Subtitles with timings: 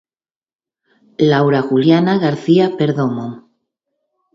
[1.29, 3.29] Laura Juliana Garcia Perdomo